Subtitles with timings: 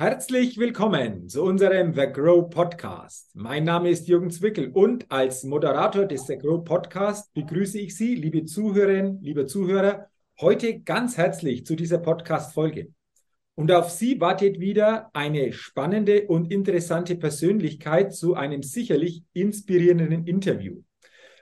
[0.00, 3.36] Herzlich willkommen zu unserem The Grow Podcast.
[3.36, 8.14] Mein Name ist Jürgen Zwickel und als Moderator des The Grow Podcast begrüße ich Sie,
[8.14, 10.06] liebe Zuhörerinnen, liebe Zuhörer,
[10.40, 12.94] heute ganz herzlich zu dieser Podcast-Folge.
[13.56, 20.80] Und auf Sie wartet wieder eine spannende und interessante Persönlichkeit zu einem sicherlich inspirierenden Interview.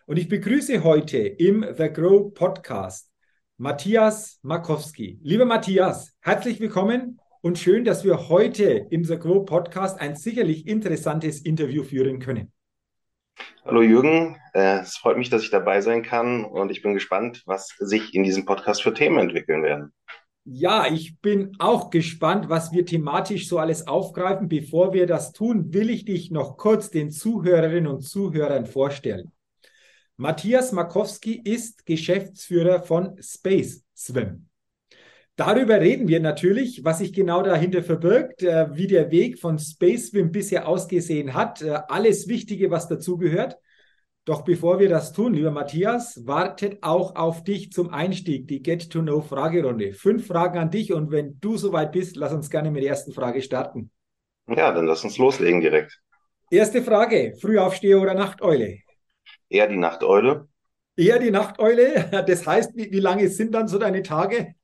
[0.06, 3.08] Und ich begrüße heute im The Grow Podcast
[3.56, 5.20] Matthias Markowski.
[5.22, 10.66] Lieber Matthias, herzlich willkommen und schön, dass wir heute im The Grow Podcast ein sicherlich
[10.66, 12.52] interessantes Interview führen können.
[13.64, 17.42] Hallo Jürgen, äh, es freut mich, dass ich dabei sein kann und ich bin gespannt,
[17.46, 19.92] was sich in diesem Podcast für Themen entwickeln werden.
[20.44, 24.48] Ja, ich bin auch gespannt, was wir thematisch so alles aufgreifen.
[24.48, 29.32] Bevor wir das tun, will ich dich noch kurz den Zuhörerinnen und Zuhörern vorstellen.
[30.16, 34.47] Matthias Markowski ist Geschäftsführer von Space Swim.
[35.38, 40.08] Darüber reden wir natürlich, was sich genau dahinter verbirgt, äh, wie der Weg von Space
[40.08, 43.56] Swim bisher ausgesehen hat, äh, alles Wichtige, was dazugehört.
[44.24, 49.92] Doch bevor wir das tun, lieber Matthias, wartet auch auf dich zum Einstieg die Get-to-Know-Fragerunde.
[49.92, 53.12] Fünf Fragen an dich und wenn du soweit bist, lass uns gerne mit der ersten
[53.12, 53.92] Frage starten.
[54.48, 56.00] Ja, dann lass uns loslegen direkt.
[56.50, 58.78] Erste Frage, Frühaufsteher oder Nachteule?
[59.48, 60.48] Eher die Nachteule.
[60.96, 62.10] Eher die Nachteule?
[62.26, 64.56] Das heißt, wie, wie lange sind dann so deine Tage?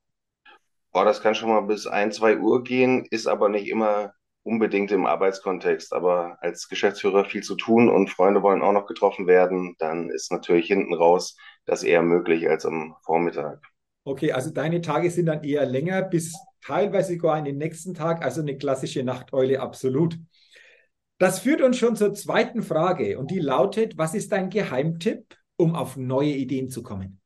[0.95, 4.93] Boah, das kann schon mal bis ein, zwei Uhr gehen, ist aber nicht immer unbedingt
[4.93, 5.91] im Arbeitskontext.
[5.91, 10.31] Aber als Geschäftsführer viel zu tun und Freunde wollen auch noch getroffen werden, dann ist
[10.31, 11.35] natürlich hinten raus
[11.65, 13.61] das eher möglich als am Vormittag.
[14.05, 16.33] Okay, also deine Tage sind dann eher länger, bis
[16.65, 20.17] teilweise sogar in den nächsten Tag, also eine klassische Nachteule, absolut.
[21.17, 25.75] Das führt uns schon zur zweiten Frage und die lautet, was ist dein Geheimtipp, um
[25.75, 27.19] auf neue Ideen zu kommen?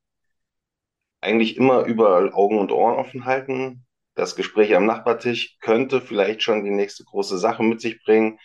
[1.21, 3.85] Eigentlich immer überall Augen und Ohren offen halten.
[4.15, 8.39] Das Gespräch am Nachbartisch könnte vielleicht schon die nächste große Sache mit sich bringen.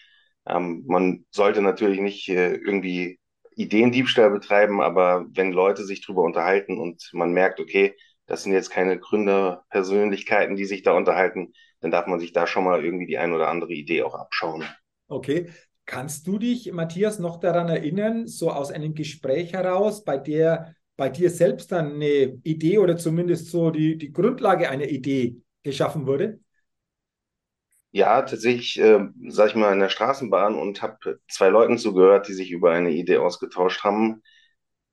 [0.46, 3.18] Ähm, man sollte natürlich nicht äh, irgendwie
[3.56, 7.94] Ideendiebstahl betreiben, aber wenn Leute sich darüber unterhalten und man merkt, okay,
[8.26, 12.64] das sind jetzt keine Gründerpersönlichkeiten, die sich da unterhalten, dann darf man sich da schon
[12.64, 14.64] mal irgendwie die ein oder andere Idee auch abschauen.
[15.08, 15.50] Okay.
[15.86, 21.08] Kannst du dich, Matthias, noch daran erinnern, so aus einem Gespräch heraus, bei der bei
[21.08, 26.40] dir selbst dann eine Idee oder zumindest so die, die Grundlage einer Idee geschaffen wurde?
[27.92, 32.32] Ja, tatsächlich, äh, sag ich mal, in der Straßenbahn und habe zwei Leuten zugehört, die
[32.34, 34.22] sich über eine Idee ausgetauscht haben.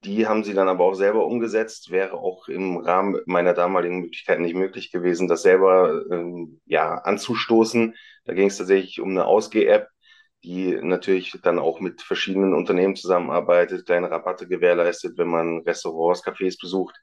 [0.06, 1.92] Die haben sie dann aber auch selber umgesetzt.
[1.92, 7.96] Wäre auch im Rahmen meiner damaligen Möglichkeiten nicht möglich gewesen, das selber ähm, ja anzustoßen.
[8.26, 9.90] Da ging es tatsächlich um eine Ausgeh-App,
[10.44, 16.59] die natürlich dann auch mit verschiedenen Unternehmen zusammenarbeitet, kleine Rabatte gewährleistet, wenn man Restaurants, Cafés
[16.59, 16.96] besucht.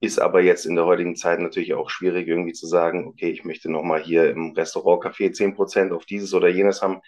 [0.00, 3.44] Ist aber jetzt in der heutigen Zeit natürlich auch schwierig, irgendwie zu sagen, okay, ich
[3.44, 7.00] möchte nochmal hier im Restaurant, Café zehn Prozent auf dieses oder jenes haben,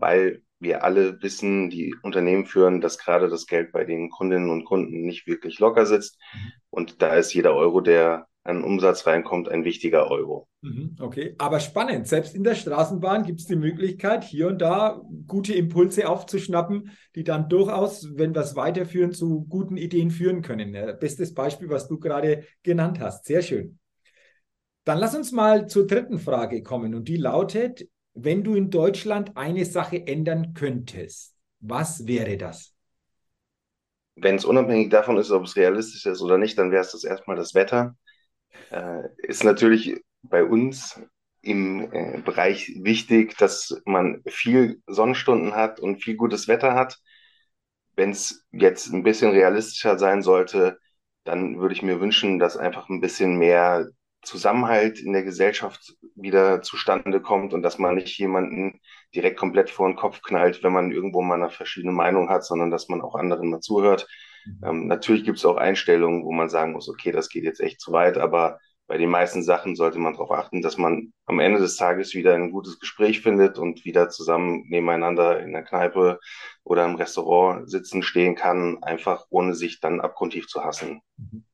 [0.00, 4.64] weil wir alle wissen, die Unternehmen führen, dass gerade das Geld bei den Kundinnen und
[4.64, 6.18] Kunden nicht wirklich locker sitzt.
[6.68, 10.48] Und da ist jeder Euro, der an Umsatz reinkommt, ein wichtiger Euro.
[10.62, 12.08] Mhm, okay, aber spannend.
[12.08, 17.24] Selbst in der Straßenbahn gibt es die Möglichkeit, hier und da gute Impulse aufzuschnappen, die
[17.24, 20.72] dann durchaus, wenn wir es weiterführen, zu guten Ideen führen können.
[20.98, 23.26] Bestes Beispiel, was du gerade genannt hast.
[23.26, 23.78] Sehr schön.
[24.84, 29.36] Dann lass uns mal zur dritten Frage kommen und die lautet, wenn du in Deutschland
[29.36, 32.74] eine Sache ändern könntest, was wäre das?
[34.16, 37.04] Wenn es unabhängig davon ist, ob es realistisch ist oder nicht, dann wäre es das
[37.04, 37.96] erstmal das Wetter
[38.70, 41.00] äh, ist natürlich bei uns
[41.42, 46.98] im äh, Bereich wichtig, dass man viel Sonnenstunden hat und viel gutes Wetter hat.
[47.96, 50.78] Wenn es jetzt ein bisschen realistischer sein sollte,
[51.24, 53.88] dann würde ich mir wünschen, dass einfach ein bisschen mehr
[54.22, 58.80] Zusammenhalt in der Gesellschaft wieder zustande kommt und dass man nicht jemanden
[59.14, 62.70] direkt komplett vor den Kopf knallt, wenn man irgendwo mal eine verschiedene Meinung hat, sondern
[62.70, 64.06] dass man auch anderen mal zuhört
[64.62, 67.80] ähm, natürlich gibt es auch Einstellungen, wo man sagen muss, okay, das geht jetzt echt
[67.80, 71.60] zu weit, aber bei den meisten Sachen sollte man darauf achten, dass man am Ende
[71.60, 76.18] des Tages wieder ein gutes Gespräch findet und wieder zusammen nebeneinander in der Kneipe
[76.64, 81.02] oder im Restaurant sitzen stehen kann, einfach ohne sich dann abgrundtief zu hassen.
[81.16, 81.44] Mhm.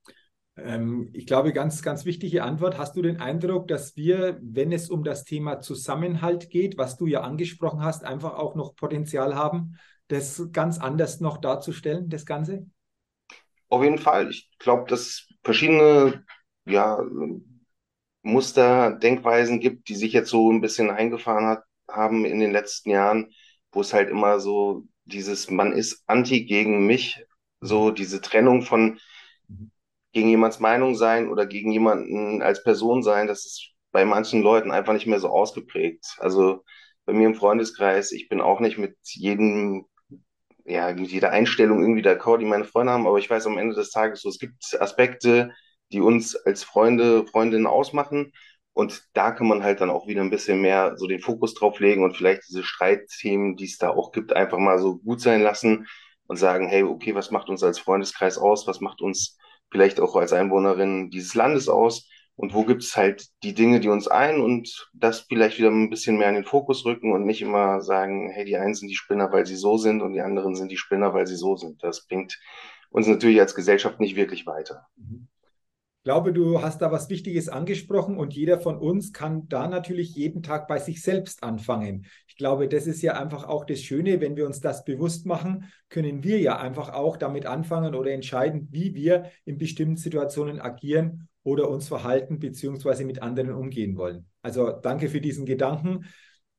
[0.56, 2.78] Ähm, ich glaube, ganz, ganz wichtige Antwort.
[2.78, 7.06] Hast du den Eindruck, dass wir, wenn es um das Thema Zusammenhalt geht, was du
[7.06, 9.76] ja angesprochen hast, einfach auch noch Potenzial haben,
[10.08, 12.66] das ganz anders noch darzustellen, das Ganze?
[13.68, 14.30] Auf jeden Fall.
[14.30, 16.24] Ich glaube, dass verschiedene
[16.64, 17.00] ja,
[18.22, 22.90] Muster, Denkweisen gibt, die sich jetzt so ein bisschen eingefahren hat, haben in den letzten
[22.90, 23.32] Jahren,
[23.72, 27.24] wo es halt immer so dieses, man ist anti gegen mich,
[27.60, 28.98] so diese Trennung von
[30.16, 34.70] gegen jemands Meinung sein oder gegen jemanden als Person sein, das ist bei manchen Leuten
[34.70, 36.16] einfach nicht mehr so ausgeprägt.
[36.18, 36.64] Also
[37.04, 39.84] bei mir im Freundeskreis, ich bin auch nicht mit jedem,
[40.64, 43.74] ja, mit jeder Einstellung irgendwie d'accord, die meine Freunde haben, aber ich weiß am Ende
[43.74, 45.52] des Tages so, es gibt Aspekte,
[45.92, 48.32] die uns als Freunde, Freundinnen ausmachen.
[48.72, 51.78] Und da kann man halt dann auch wieder ein bisschen mehr so den Fokus drauf
[51.78, 55.42] legen und vielleicht diese Streitthemen, die es da auch gibt, einfach mal so gut sein
[55.42, 55.86] lassen
[56.26, 58.66] und sagen, hey, okay, was macht uns als Freundeskreis aus?
[58.66, 59.36] Was macht uns
[59.70, 62.08] vielleicht auch als Einwohnerin dieses Landes aus?
[62.34, 65.88] Und wo gibt es halt die Dinge, die uns ein und das vielleicht wieder ein
[65.88, 68.96] bisschen mehr in den Fokus rücken und nicht immer sagen, hey, die einen sind die
[68.96, 71.82] Spinner, weil sie so sind und die anderen sind die Spinner, weil sie so sind.
[71.82, 72.38] Das bringt
[72.90, 74.86] uns natürlich als Gesellschaft nicht wirklich weiter.
[74.96, 75.28] Mhm
[76.06, 80.40] glaube, du hast da was Wichtiges angesprochen und jeder von uns kann da natürlich jeden
[80.40, 82.06] Tag bei sich selbst anfangen.
[82.28, 85.64] Ich glaube, das ist ja einfach auch das Schöne, wenn wir uns das bewusst machen,
[85.88, 91.26] können wir ja einfach auch damit anfangen oder entscheiden, wie wir in bestimmten Situationen agieren
[91.42, 94.26] oder uns verhalten beziehungsweise mit anderen umgehen wollen.
[94.42, 96.04] Also danke für diesen Gedanken.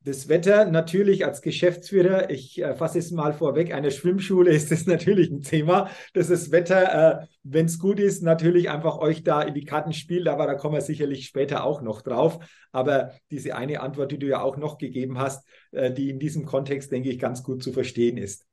[0.04, 4.86] Das Wetter natürlich als Geschäftsführer, ich äh, fasse es mal vorweg, eine Schwimmschule ist das
[4.86, 9.42] natürlich ein Thema, dass das Wetter, äh, wenn es gut ist, natürlich einfach euch da
[9.42, 12.38] in die Karten spielt, aber da kommen wir sicherlich später auch noch drauf.
[12.70, 16.46] Aber diese eine Antwort, die du ja auch noch gegeben hast, äh, die in diesem
[16.46, 18.46] Kontext, denke ich, ganz gut zu verstehen ist.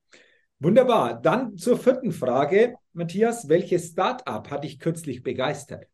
[0.59, 1.21] Wunderbar.
[1.21, 2.75] Dann zur vierten Frage.
[2.93, 5.85] Matthias, welches Startup hat dich kürzlich begeistert?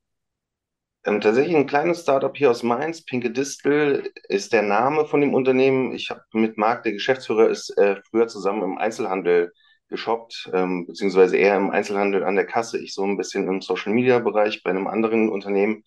[1.03, 5.33] Ähm, tatsächlich ein kleines Startup hier aus Mainz, Pinke Distel ist der Name von dem
[5.33, 5.93] Unternehmen.
[5.93, 9.51] Ich habe mit Marc, der Geschäftsführer ist, äh, früher zusammen im Einzelhandel
[9.87, 13.93] geshoppt, ähm, beziehungsweise eher im Einzelhandel an der Kasse, ich so ein bisschen im Social
[13.93, 15.83] Media Bereich bei einem anderen Unternehmen.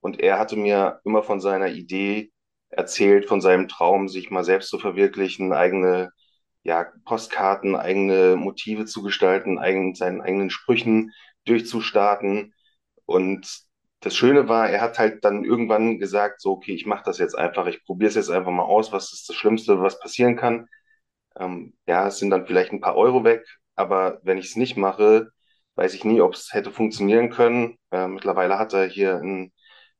[0.00, 2.32] Und er hatte mir immer von seiner Idee
[2.70, 6.10] erzählt, von seinem Traum, sich mal selbst zu verwirklichen, eigene
[6.64, 11.12] ja, Postkarten, eigene Motive zu gestalten, eigen, seinen eigenen Sprüchen
[11.46, 12.54] durchzustarten.
[13.06, 13.64] Und
[14.02, 17.36] das Schöne war, er hat halt dann irgendwann gesagt, so, okay, ich mache das jetzt
[17.38, 20.68] einfach, ich probiere es jetzt einfach mal aus, was ist das Schlimmste, was passieren kann.
[21.38, 23.44] Ähm, ja, es sind dann vielleicht ein paar Euro weg,
[23.76, 25.30] aber wenn ich es nicht mache,
[25.76, 27.78] weiß ich nie, ob es hätte funktionieren können.
[27.90, 29.52] Äh, mittlerweile hat er hier in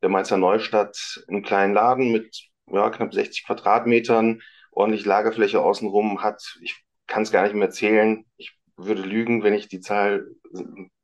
[0.02, 0.96] der Mainzer Neustadt
[1.28, 7.32] einen kleinen Laden mit ja, knapp 60 Quadratmetern, ordentlich Lagerfläche außenrum, hat, ich kann es
[7.32, 10.26] gar nicht mehr zählen, ich würde lügen, wenn ich die Zahl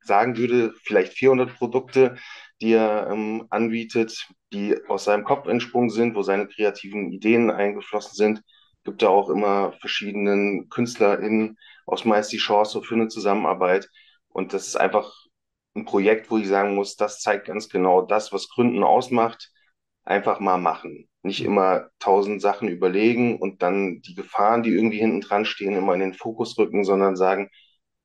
[0.00, 2.16] sagen würde, vielleicht 400 Produkte,
[2.60, 8.14] die er ähm, anbietet, die aus seinem Kopf entsprungen sind, wo seine kreativen Ideen eingeflossen
[8.14, 8.42] sind.
[8.84, 11.58] Gibt da auch immer verschiedenen KünstlerInnen
[11.88, 13.88] aus meist die Chance für eine Zusammenarbeit.
[14.28, 15.12] Und das ist einfach
[15.74, 19.50] ein Projekt, wo ich sagen muss, das zeigt ganz genau das, was Gründen ausmacht.
[20.04, 21.08] Einfach mal machen.
[21.22, 25.94] Nicht immer tausend Sachen überlegen und dann die Gefahren, die irgendwie hinten dran stehen, immer
[25.94, 27.50] in den Fokus rücken, sondern sagen,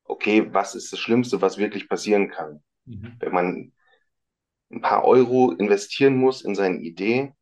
[0.03, 2.63] okay, was ist das Schlimmste, was wirklich passieren kann?
[2.85, 3.15] Mhm.
[3.19, 3.73] Wenn man
[4.73, 7.33] ein paar Euro investieren muss in seine Idee,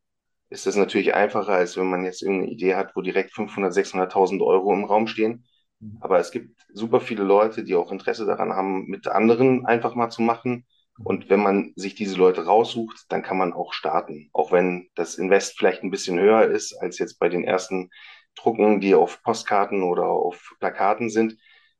[0.50, 4.44] ist das natürlich einfacher, als wenn man jetzt irgendeine Idee hat, wo direkt 500, 600.000
[4.44, 5.46] Euro im Raum stehen.
[5.80, 5.98] Mhm.
[6.00, 10.10] Aber es gibt super viele Leute, die auch Interesse daran haben, mit anderen einfach mal
[10.10, 10.66] zu machen.
[11.04, 14.28] Und wenn man sich diese Leute raussucht, dann kann man auch starten.
[14.32, 17.90] Auch wenn das Invest vielleicht ein bisschen höher ist als jetzt bei den ersten
[18.36, 21.38] Drucken, die auf Postkarten oder auf Plakaten sind.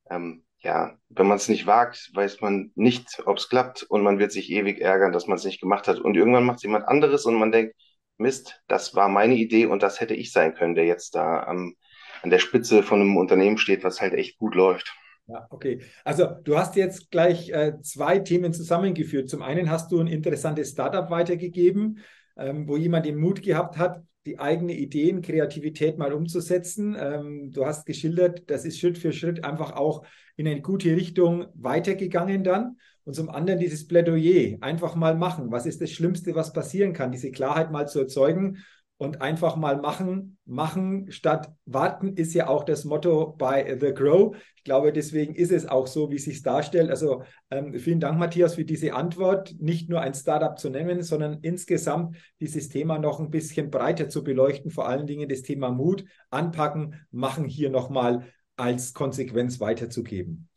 [0.08, 4.18] Ähm, ja, wenn man es nicht wagt, weiß man nicht, ob es klappt und man
[4.18, 5.98] wird sich ewig ärgern, dass man es nicht gemacht hat.
[5.98, 7.74] Und irgendwann macht es jemand anderes und man denkt,
[8.18, 11.74] Mist, das war meine Idee und das hätte ich sein können, der jetzt da am,
[12.22, 14.94] an der Spitze von einem Unternehmen steht, was halt echt gut läuft.
[15.26, 15.80] Ja, okay.
[16.04, 19.28] Also du hast jetzt gleich äh, zwei Themen zusammengeführt.
[19.28, 21.98] Zum einen hast du ein interessantes Startup weitergegeben,
[22.36, 26.96] ähm, wo jemand den Mut gehabt hat, die eigene Ideen, Kreativität mal umzusetzen.
[26.98, 30.04] Ähm, du hast geschildert, das ist Schritt für Schritt einfach auch
[30.36, 32.76] in eine gute Richtung weitergegangen dann.
[33.04, 35.50] Und zum anderen dieses Plädoyer, einfach mal machen.
[35.50, 37.10] Was ist das Schlimmste, was passieren kann?
[37.10, 38.58] Diese Klarheit mal zu erzeugen
[39.02, 40.38] und einfach mal machen.
[40.44, 44.36] Machen statt warten ist ja auch das Motto bei The Grow.
[44.54, 46.88] Ich glaube, deswegen ist es auch so, wie es sich darstellt.
[46.88, 49.56] Also ähm, vielen Dank, Matthias, für diese Antwort.
[49.58, 54.22] Nicht nur ein Startup zu nennen, sondern insgesamt dieses Thema noch ein bisschen breiter zu
[54.22, 54.70] beleuchten.
[54.70, 60.48] Vor allen Dingen das Thema Mut, anpacken, machen hier nochmal als Konsequenz weiterzugeben.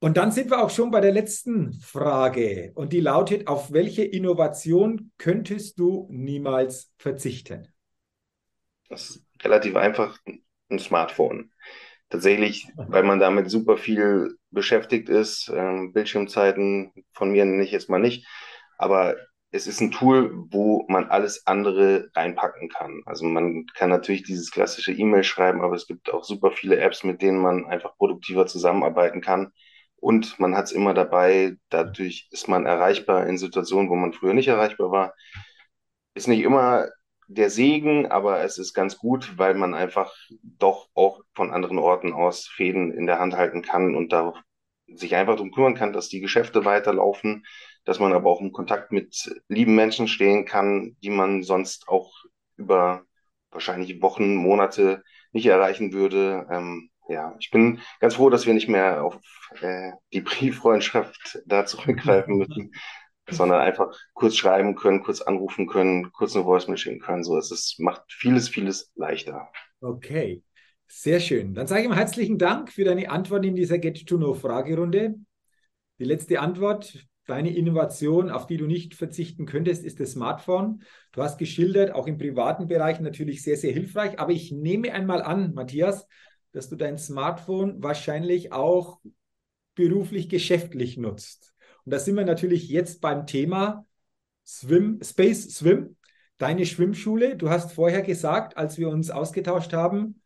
[0.00, 4.04] Und dann sind wir auch schon bei der letzten Frage und die lautet, auf welche
[4.04, 7.72] Innovation könntest du niemals verzichten?
[8.90, 10.18] Das ist relativ einfach
[10.70, 11.50] ein Smartphone.
[12.10, 15.50] Tatsächlich, weil man damit super viel beschäftigt ist.
[15.52, 18.26] Ähm, Bildschirmzeiten von mir nenne ich jetzt mal nicht.
[18.76, 19.16] Aber
[19.50, 23.00] es ist ein Tool, wo man alles andere reinpacken kann.
[23.06, 27.04] Also man kann natürlich dieses klassische E-Mail schreiben, aber es gibt auch super viele Apps,
[27.04, 29.52] mit denen man einfach produktiver zusammenarbeiten kann
[30.04, 31.56] und man hat es immer dabei.
[31.70, 35.14] Dadurch ist man erreichbar in Situationen, wo man früher nicht erreichbar war.
[36.14, 36.88] ist nicht immer
[37.26, 42.12] der Segen, aber es ist ganz gut, weil man einfach doch auch von anderen Orten
[42.12, 44.34] aus Fäden in der Hand halten kann und da
[44.86, 47.46] sich einfach darum kümmern kann, dass die Geschäfte weiterlaufen,
[47.84, 52.12] dass man aber auch in Kontakt mit lieben Menschen stehen kann, die man sonst auch
[52.56, 53.04] über
[53.50, 56.46] wahrscheinlich Wochen, Monate nicht erreichen würde.
[56.50, 59.18] Ähm, ja, ich bin ganz froh, dass wir nicht mehr auf
[59.60, 62.72] äh, die Brieffreundschaft da zurückgreifen müssen,
[63.30, 67.24] sondern einfach kurz schreiben können, kurz anrufen können, kurz eine Voice schicken können.
[67.24, 69.48] So, es ist, macht vieles, vieles leichter.
[69.80, 70.42] Okay,
[70.86, 71.54] sehr schön.
[71.54, 75.14] Dann sage ich mal herzlichen Dank für deine Antwort in dieser Get to Know Fragerunde.
[75.98, 80.82] Die letzte Antwort, deine Innovation, auf die du nicht verzichten könntest, ist das Smartphone.
[81.12, 84.18] Du hast geschildert, auch im privaten Bereich natürlich sehr, sehr hilfreich.
[84.18, 86.06] Aber ich nehme einmal an, Matthias,
[86.54, 89.00] dass du dein Smartphone wahrscheinlich auch
[89.74, 91.52] beruflich, geschäftlich nutzt.
[91.84, 93.84] Und da sind wir natürlich jetzt beim Thema
[94.46, 95.96] Swim, Space Swim,
[96.38, 97.36] deine Schwimmschule.
[97.36, 100.20] Du hast vorher gesagt, als wir uns ausgetauscht haben,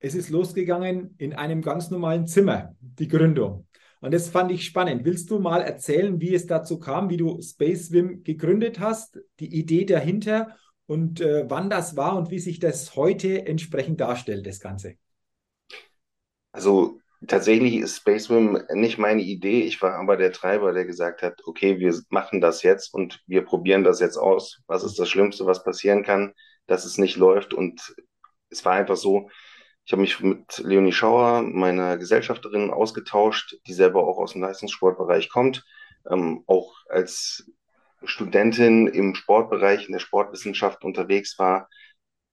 [0.00, 3.66] es ist losgegangen in einem ganz normalen Zimmer, die Gründung.
[4.00, 5.06] Und das fand ich spannend.
[5.06, 9.58] Willst du mal erzählen, wie es dazu kam, wie du Space Swim gegründet hast, die
[9.58, 14.60] Idee dahinter und äh, wann das war und wie sich das heute entsprechend darstellt, das
[14.60, 14.96] Ganze?
[16.54, 19.62] Also tatsächlich ist Space Swim nicht meine Idee.
[19.62, 23.44] Ich war aber der Treiber, der gesagt hat, okay, wir machen das jetzt und wir
[23.44, 24.60] probieren das jetzt aus.
[24.68, 26.32] Was ist das Schlimmste, was passieren kann,
[26.68, 27.54] dass es nicht läuft?
[27.54, 27.96] Und
[28.50, 29.28] es war einfach so,
[29.84, 35.30] ich habe mich mit Leonie Schauer, meiner Gesellschafterin, ausgetauscht, die selber auch aus dem Leistungssportbereich
[35.30, 35.64] kommt,
[36.08, 37.50] ähm, auch als
[38.04, 41.68] Studentin im Sportbereich, in der Sportwissenschaft unterwegs war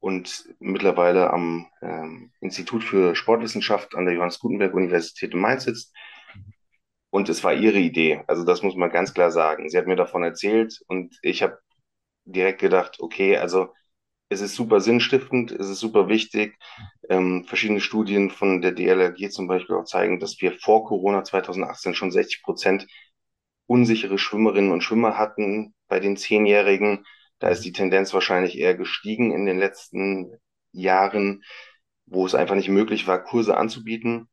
[0.01, 5.95] und mittlerweile am ähm, Institut für Sportwissenschaft an der Johannes Gutenberg Universität in Mainz sitzt.
[7.11, 8.23] Und es war ihre Idee.
[8.27, 9.69] Also das muss man ganz klar sagen.
[9.69, 11.59] Sie hat mir davon erzählt und ich habe
[12.25, 13.73] direkt gedacht, okay, also
[14.29, 16.57] es ist super sinnstiftend, es ist super wichtig.
[17.09, 21.93] Ähm, verschiedene Studien von der DLRG zum Beispiel auch zeigen, dass wir vor Corona 2018
[21.93, 22.87] schon 60 Prozent
[23.67, 27.05] unsichere Schwimmerinnen und Schwimmer hatten bei den Zehnjährigen.
[27.41, 30.37] Da ist die Tendenz wahrscheinlich eher gestiegen in den letzten
[30.71, 31.43] Jahren,
[32.05, 34.29] wo es einfach nicht möglich war, Kurse anzubieten.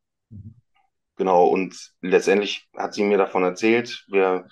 [1.17, 4.05] Genau, und letztendlich hat sie mir davon erzählt.
[4.09, 4.47] Wir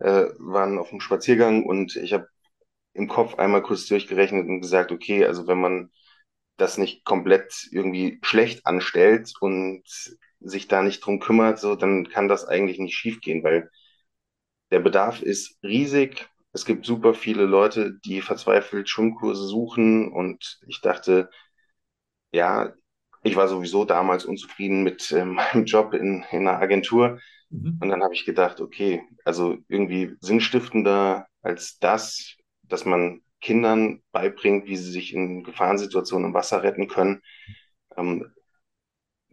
[0.00, 2.28] äh, waren auf einem Spaziergang und ich habe
[2.92, 5.90] im Kopf einmal kurz durchgerechnet und gesagt, okay, also wenn man
[6.58, 9.82] das nicht komplett irgendwie schlecht anstellt und
[10.40, 13.70] sich da nicht drum kümmert, so, dann kann das eigentlich nicht schiefgehen, weil
[14.70, 16.28] der Bedarf ist riesig.
[16.54, 21.28] Es gibt super viele Leute, die verzweifelt Schwimmkurse suchen und ich dachte,
[22.32, 22.72] ja,
[23.24, 27.18] ich war sowieso damals unzufrieden mit äh, meinem Job in, in einer Agentur.
[27.50, 27.78] Mhm.
[27.80, 34.66] Und dann habe ich gedacht, okay, also irgendwie sinnstiftender als das, dass man Kindern beibringt,
[34.66, 37.20] wie sie sich in Gefahrensituationen im Wasser retten können,
[37.96, 38.32] ähm,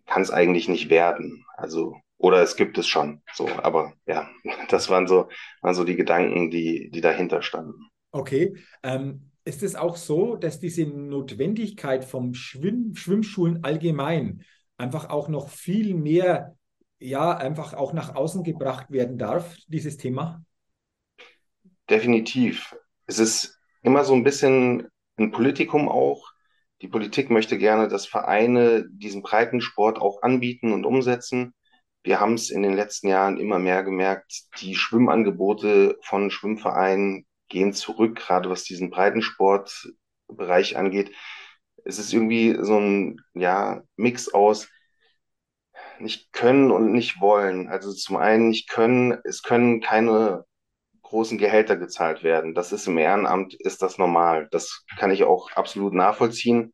[0.06, 1.46] kann es eigentlich nicht werden.
[1.56, 3.22] Also oder es gibt es schon.
[3.34, 4.30] So, aber ja,
[4.70, 5.28] das waren so,
[5.62, 7.90] waren so die Gedanken, die, die dahinter standen.
[8.12, 8.56] Okay.
[8.84, 14.44] Ähm, ist es auch so, dass diese Notwendigkeit vom Schwimm Schwimmschulen allgemein
[14.78, 16.56] einfach auch noch viel mehr,
[17.00, 20.44] ja, einfach auch nach außen gebracht werden darf, dieses Thema?
[21.90, 22.76] Definitiv.
[23.08, 24.88] Es ist immer so ein bisschen
[25.18, 26.32] ein Politikum auch.
[26.84, 31.56] Die Politik möchte gerne, dass Vereine diesen Breitensport auch anbieten und umsetzen
[32.04, 37.74] wir haben es in den letzten Jahren immer mehr gemerkt, die Schwimmangebote von Schwimmvereinen gehen
[37.74, 41.12] zurück, gerade was diesen Breitensportbereich angeht.
[41.84, 44.70] Es ist irgendwie so ein ja, Mix aus
[46.00, 47.68] nicht können und nicht wollen.
[47.70, 50.46] Also zum einen nicht können, es können keine
[51.04, 52.56] großen Gehälter gezahlt werden.
[52.56, 54.48] Das ist im Ehrenamt, ist das normal.
[54.52, 56.74] Das kann ich auch absolut nachvollziehen.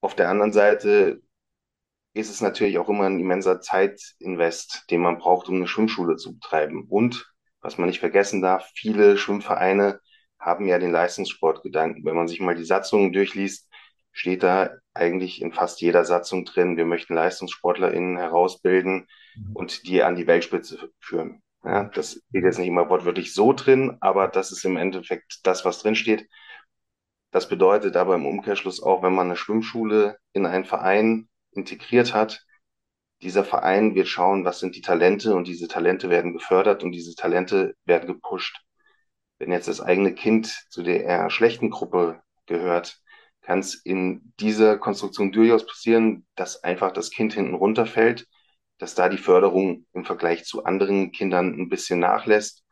[0.00, 1.20] Auf der anderen Seite
[2.14, 6.34] ist es natürlich auch immer ein immenser Zeitinvest, den man braucht, um eine Schwimmschule zu
[6.34, 6.86] betreiben.
[6.88, 7.30] Und
[7.60, 10.00] was man nicht vergessen darf, viele Schwimmvereine
[10.38, 12.04] haben ja den Leistungssportgedanken.
[12.04, 13.68] Wenn man sich mal die Satzungen durchliest,
[14.12, 19.56] steht da eigentlich in fast jeder Satzung drin, wir möchten LeistungssportlerInnen herausbilden mhm.
[19.56, 21.42] und die an die Weltspitze führen.
[21.64, 25.64] Ja, das steht jetzt nicht immer wortwörtlich so drin, aber das ist im Endeffekt das,
[25.64, 26.28] was drin steht.
[27.32, 32.44] Das bedeutet aber im Umkehrschluss auch, wenn man eine Schwimmschule in einen Verein integriert hat,
[33.22, 37.14] dieser Verein wird schauen, was sind die Talente und diese Talente werden gefördert und diese
[37.14, 38.60] Talente werden gepusht.
[39.38, 43.00] Wenn jetzt das eigene Kind zu der eher schlechten Gruppe gehört,
[43.40, 48.26] kann es in dieser Konstruktion durchaus passieren, dass einfach das Kind hinten runterfällt,
[48.78, 52.64] dass da die Förderung im Vergleich zu anderen Kindern ein bisschen nachlässt.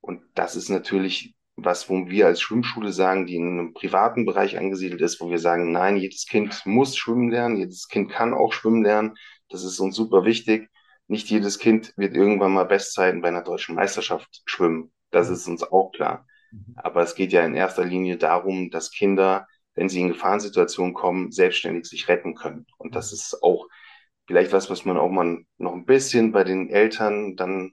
[0.00, 4.56] Und das ist natürlich was, wo wir als Schwimmschule sagen, die in einem privaten Bereich
[4.56, 8.52] angesiedelt ist, wo wir sagen, nein, jedes Kind muss schwimmen lernen, jedes Kind kann auch
[8.52, 9.16] schwimmen lernen.
[9.48, 10.70] Das ist uns super wichtig.
[11.08, 14.92] Nicht jedes Kind wird irgendwann mal Bestzeiten bei einer deutschen Meisterschaft schwimmen.
[15.10, 16.26] Das ist uns auch klar.
[16.52, 16.74] Mhm.
[16.76, 21.32] Aber es geht ja in erster Linie darum, dass Kinder, wenn sie in Gefahrensituationen kommen,
[21.32, 22.66] selbstständig sich retten können.
[22.76, 23.66] Und das ist auch
[24.26, 27.72] vielleicht was, was man auch mal noch ein bisschen bei den Eltern dann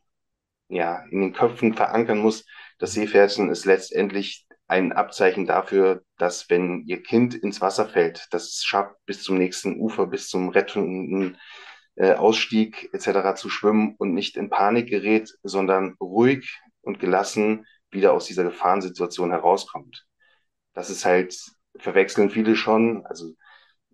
[0.70, 2.46] ja in den Köpfen verankern muss.
[2.78, 8.46] Das Seepferdchen ist letztendlich ein Abzeichen dafür, dass wenn ihr Kind ins Wasser fällt, das
[8.46, 11.38] es schafft, bis zum nächsten Ufer, bis zum rettenden
[11.96, 13.40] äh, Ausstieg etc.
[13.40, 19.32] zu schwimmen und nicht in Panik gerät, sondern ruhig und gelassen wieder aus dieser Gefahrensituation
[19.32, 20.06] herauskommt.
[20.74, 21.38] Das ist halt,
[21.78, 23.06] verwechseln viele schon.
[23.06, 23.34] Also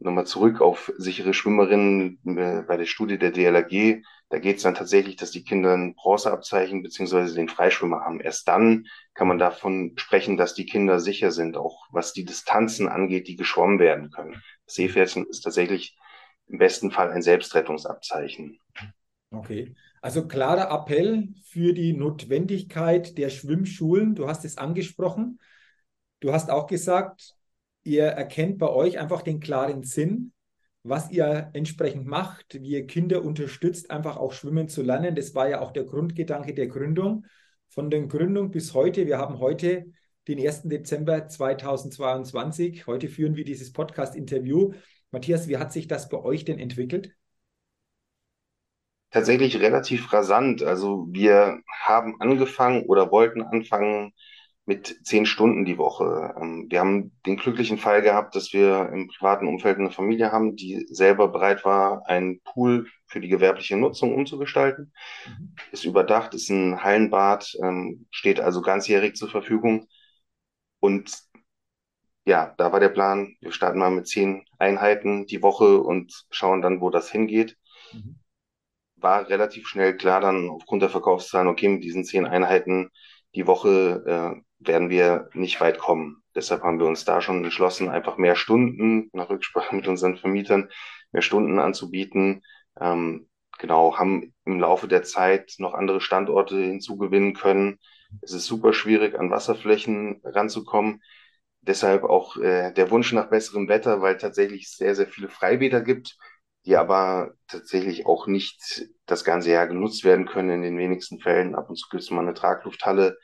[0.01, 4.03] nochmal zurück auf sichere Schwimmerinnen äh, bei der Studie der DLRG.
[4.29, 8.20] Da geht es dann tatsächlich, dass die Kinder ein Bronzeabzeichen beziehungsweise den Freischwimmer haben.
[8.20, 12.88] Erst dann kann man davon sprechen, dass die Kinder sicher sind, auch was die Distanzen
[12.88, 14.41] angeht, die geschwommen werden können.
[14.65, 15.98] Das Seepferdchen ist tatsächlich
[16.48, 18.60] im besten Fall ein Selbstrettungsabzeichen.
[19.31, 19.75] Okay.
[20.01, 24.15] Also klarer Appell für die Notwendigkeit der Schwimmschulen.
[24.15, 25.39] Du hast es angesprochen.
[26.20, 27.36] Du hast auch gesagt,
[27.83, 30.33] ihr erkennt bei euch einfach den klaren Sinn,
[30.83, 35.15] was ihr entsprechend macht, wie ihr Kinder unterstützt, einfach auch schwimmen zu lernen.
[35.15, 37.25] Das war ja auch der Grundgedanke der Gründung.
[37.69, 39.85] Von der Gründung bis heute, wir haben heute
[40.27, 40.63] den 1.
[40.63, 42.88] Dezember 2022.
[42.88, 44.73] Heute führen wir dieses Podcast-Interview.
[45.11, 47.15] Matthias, wie hat sich das bei euch denn entwickelt?
[49.11, 50.63] tatsächlich relativ rasant.
[50.63, 54.13] Also wir haben angefangen oder wollten anfangen
[54.65, 56.36] mit zehn Stunden die Woche.
[56.39, 60.56] Ähm, wir haben den glücklichen Fall gehabt, dass wir im privaten Umfeld eine Familie haben,
[60.56, 64.94] die selber bereit war, einen Pool für die gewerbliche Nutzung umzugestalten.
[65.27, 65.56] Mhm.
[65.72, 69.88] Ist überdacht, ist ein Hallenbad, ähm, steht also ganzjährig zur Verfügung.
[70.80, 71.12] Und
[72.25, 76.62] ja, da war der Plan, wir starten mal mit zehn Einheiten die Woche und schauen
[76.62, 77.58] dann, wo das hingeht.
[77.94, 78.22] Mhm
[79.03, 82.92] war relativ schnell klar dann aufgrund der Verkaufszahlen, okay, mit diesen zehn Einheiten
[83.35, 86.24] die Woche äh, werden wir nicht weit kommen.
[86.35, 90.69] Deshalb haben wir uns da schon entschlossen, einfach mehr Stunden nach Rücksprache mit unseren Vermietern,
[91.11, 92.43] mehr Stunden anzubieten.
[92.79, 93.27] Ähm,
[93.59, 97.79] genau, haben im Laufe der Zeit noch andere Standorte hinzugewinnen können.
[98.21, 101.01] Es ist super schwierig, an Wasserflächen ranzukommen.
[101.61, 106.17] Deshalb auch äh, der Wunsch nach besserem Wetter, weil tatsächlich sehr, sehr viele Freibäder gibt
[106.65, 111.55] die aber tatsächlich auch nicht das ganze Jahr genutzt werden können in den wenigsten Fällen.
[111.55, 113.17] Ab und zu gibt es mal eine Traglufthalle.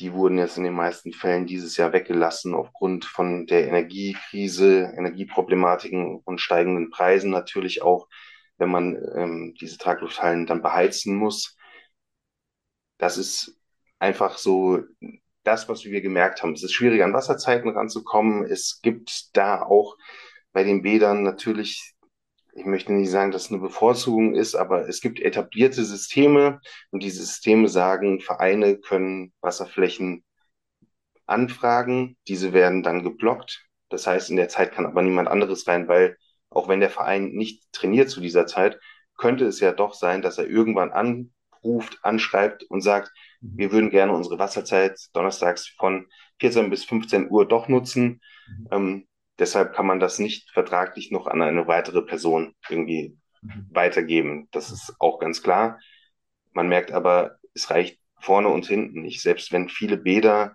[0.00, 6.20] Die wurden jetzt in den meisten Fällen dieses Jahr weggelassen aufgrund von der Energiekrise, Energieproblematiken
[6.24, 8.08] und steigenden Preisen natürlich auch,
[8.58, 11.56] wenn man ähm, diese Traglufthallen dann beheizen muss.
[12.98, 13.56] Das ist
[14.00, 14.82] einfach so
[15.44, 16.54] das, was wir gemerkt haben.
[16.54, 18.44] Es ist schwierig, an Wasserzeiten ranzukommen.
[18.44, 19.96] Es gibt da auch
[20.52, 21.93] bei den Bädern natürlich
[22.56, 27.02] ich möchte nicht sagen, dass es eine Bevorzugung ist, aber es gibt etablierte Systeme und
[27.02, 30.24] diese Systeme sagen, Vereine können Wasserflächen
[31.26, 33.66] anfragen, diese werden dann geblockt.
[33.88, 36.16] Das heißt, in der Zeit kann aber niemand anderes rein, weil
[36.50, 38.78] auch wenn der Verein nicht trainiert zu dieser Zeit,
[39.16, 44.12] könnte es ja doch sein, dass er irgendwann anruft, anschreibt und sagt, wir würden gerne
[44.12, 46.06] unsere Wasserzeit donnerstags von
[46.40, 48.20] 14 bis 15 Uhr doch nutzen.
[48.46, 48.68] Mhm.
[48.70, 53.18] Ähm, Deshalb kann man das nicht vertraglich noch an eine weitere Person irgendwie
[53.70, 54.48] weitergeben.
[54.52, 55.80] Das ist auch ganz klar.
[56.52, 59.20] Man merkt aber, es reicht vorne und hinten nicht.
[59.20, 60.54] Selbst wenn viele Bäder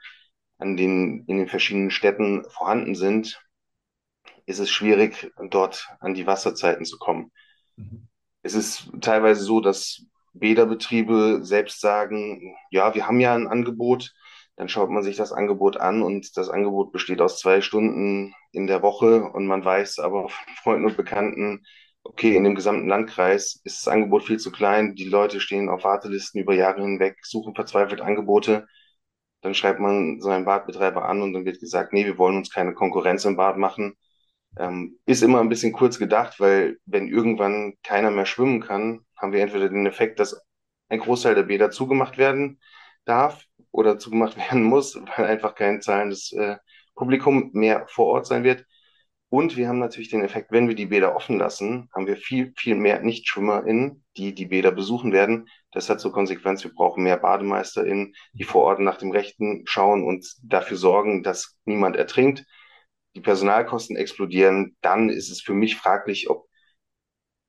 [0.58, 3.42] an den, in den verschiedenen Städten vorhanden sind,
[4.46, 7.32] ist es schwierig, dort an die Wasserzeiten zu kommen.
[7.76, 8.08] Mhm.
[8.42, 14.14] Es ist teilweise so, dass Bäderbetriebe selbst sagen, ja, wir haben ja ein Angebot,
[14.60, 18.68] dann schaut man sich das Angebot an und das Angebot besteht aus zwei Stunden in
[18.68, 20.32] der Woche und man weiß aber von
[20.64, 21.66] Freunden und Bekannten,
[22.04, 25.86] okay, in dem gesamten Landkreis ist das Angebot viel zu klein, die Leute stehen auf
[25.86, 28.68] Wartelisten über Jahre hinweg, suchen verzweifelt Angebote.
[29.42, 32.52] Dann schreibt man so einen Badbetreiber an und dann wird gesagt, nee, wir wollen uns
[32.52, 33.96] keine Konkurrenz im Bad machen.
[34.58, 39.32] Ähm, ist immer ein bisschen kurz gedacht, weil wenn irgendwann keiner mehr schwimmen kann, haben
[39.32, 40.42] wir entweder den Effekt, dass
[40.90, 42.60] ein Großteil der Bäder zugemacht werden
[43.06, 46.58] darf oder zugemacht werden muss, weil einfach kein zahlendes äh,
[46.96, 48.66] Publikum mehr vor Ort sein wird.
[49.30, 52.52] Und wir haben natürlich den Effekt, wenn wir die Bäder offen lassen, haben wir viel,
[52.58, 55.48] viel mehr NichtschwimmerInnen, die die Bäder besuchen werden.
[55.72, 60.04] Das hat zur Konsequenz, wir brauchen mehr BademeisterInnen, die vor Ort nach dem Rechten schauen
[60.04, 62.44] und dafür sorgen, dass niemand ertrinkt.
[63.16, 64.76] Die Personalkosten explodieren.
[64.82, 66.49] Dann ist es für mich fraglich, ob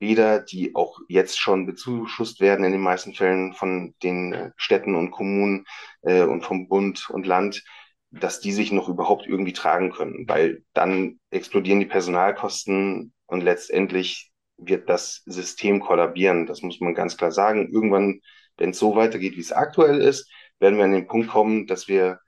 [0.01, 4.97] Bäder, die auch jetzt schon bezuschusst werden, in den meisten Fällen von den äh, Städten
[4.97, 5.67] und Kommunen
[6.03, 7.63] äh, und vom Bund und Land,
[8.11, 14.33] dass die sich noch überhaupt irgendwie tragen können, weil dann explodieren die Personalkosten und letztendlich
[14.57, 16.47] wird das System kollabieren.
[16.47, 17.71] Das muss man ganz klar sagen.
[17.73, 18.21] Irgendwann,
[18.57, 21.89] wenn es so weitergeht, wie es aktuell ist, werden wir an den Punkt kommen, dass
[21.89, 22.19] wir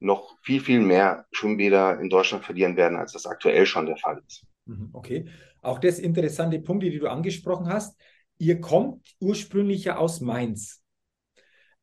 [0.00, 4.22] noch viel, viel mehr Schwimmbäder in Deutschland verlieren werden, als das aktuell schon der Fall
[4.26, 4.44] ist.
[4.66, 5.26] Mhm, okay.
[5.62, 8.00] Auch das interessante Punkte, die du angesprochen hast.
[8.38, 10.80] Ihr kommt ursprünglich ja aus Mainz.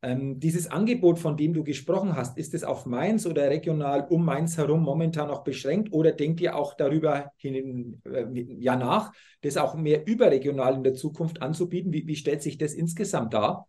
[0.04, 4.24] Ähm, dieses Angebot, von dem du gesprochen hast, ist es auf Mainz oder regional um
[4.24, 8.26] Mainz herum momentan noch beschränkt oder denkt ihr auch darüber hin, äh,
[8.60, 9.12] ja nach,
[9.42, 11.94] das auch mehr überregional in der Zukunft anzubieten?
[11.94, 13.68] Wie, wie stellt sich das insgesamt dar?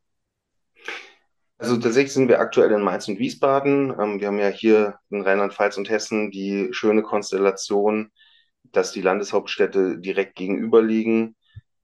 [1.56, 3.94] Also tatsächlich sind wir aktuell in Mainz und Wiesbaden.
[3.98, 8.12] Ähm, wir haben ja hier in Rheinland-Pfalz und Hessen die schöne Konstellation,
[8.72, 11.36] dass die Landeshauptstädte direkt gegenüber liegen.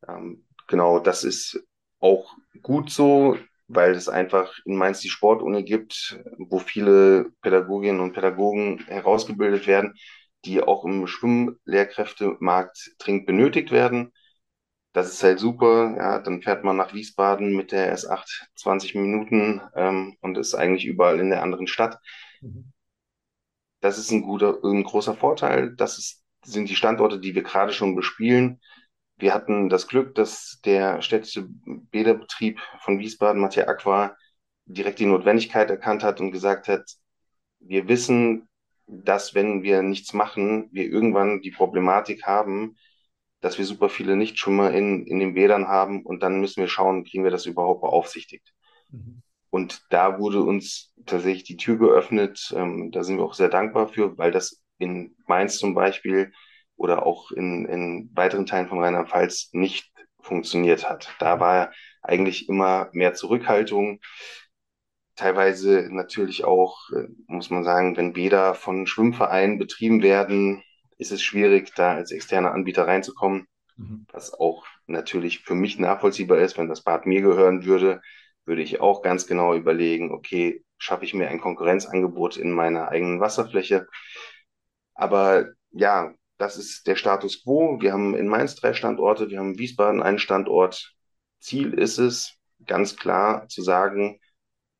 [0.07, 1.63] Ähm, genau, das ist
[2.01, 3.37] auch gut so
[3.69, 9.95] weil es einfach in Mainz die Sportuni gibt, wo viele Pädagoginnen und Pädagogen herausgebildet werden,
[10.45, 14.13] die auch im Schwimmlehrkräftemarkt dringend benötigt werden.
[14.93, 15.95] Das ist halt super.
[15.97, 20.85] Ja, dann fährt man nach Wiesbaden mit der S8 20 Minuten ähm, und ist eigentlich
[20.87, 21.99] überall in der anderen Stadt.
[22.41, 22.73] Mhm.
[23.81, 25.75] Das ist ein guter, ein großer Vorteil.
[25.77, 28.61] Das ist, sind die Standorte, die wir gerade schon bespielen.
[29.17, 34.17] Wir hatten das Glück, dass der städtische Bäderbetrieb von Wiesbaden, Mattia Aqua,
[34.67, 36.85] direkt die Notwendigkeit erkannt hat und gesagt hat,
[37.61, 38.49] wir wissen,
[38.87, 42.77] dass wenn wir nichts machen, wir irgendwann die Problematik haben,
[43.41, 47.05] dass wir super viele Nichtschwimmer in, in den Bädern haben und dann müssen wir schauen,
[47.05, 48.55] kriegen wir das überhaupt beaufsichtigt.
[48.91, 49.23] Mhm.
[49.51, 52.53] Und da wurde uns tatsächlich die Tür geöffnet.
[52.57, 56.33] Ähm, da sind wir auch sehr dankbar für, weil das in Mainz zum Beispiel
[56.77, 61.15] oder auch in, in weiteren Teilen von Rheinland-Pfalz nicht funktioniert hat.
[61.19, 64.01] Da war eigentlich immer mehr Zurückhaltung.
[65.17, 70.63] Teilweise natürlich auch, äh, muss man sagen, wenn Bäder von Schwimmvereinen betrieben werden,
[70.99, 73.47] ist es schwierig, da als externer Anbieter reinzukommen.
[73.77, 74.07] Mhm.
[74.13, 78.01] Was auch natürlich für mich nachvollziehbar ist, wenn das Bad mir gehören würde,
[78.45, 83.21] würde ich auch ganz genau überlegen, okay, schaffe ich mir ein Konkurrenzangebot in meiner eigenen
[83.21, 83.87] Wasserfläche.
[84.95, 87.81] Aber ja, das ist der Status quo.
[87.81, 90.95] Wir haben in Mainz drei Standorte, wir haben in Wiesbaden einen Standort.
[91.41, 94.19] Ziel ist es, ganz klar zu sagen,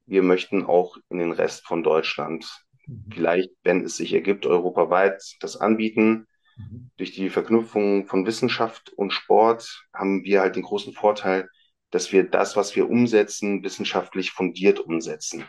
[0.07, 2.47] wir möchten auch in den Rest von Deutschland,
[2.87, 3.05] mhm.
[3.13, 6.27] vielleicht, wenn es sich ergibt, europaweit das anbieten.
[6.57, 6.91] Mhm.
[6.97, 11.49] Durch die Verknüpfung von Wissenschaft und Sport haben wir halt den großen Vorteil,
[11.91, 15.45] dass wir das, was wir umsetzen, wissenschaftlich fundiert umsetzen.